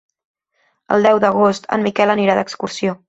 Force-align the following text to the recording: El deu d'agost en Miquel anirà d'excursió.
El 0.95 1.05
deu 1.07 1.21
d'agost 1.25 1.69
en 1.77 1.85
Miquel 1.89 2.15
anirà 2.15 2.39
d'excursió. 2.41 2.97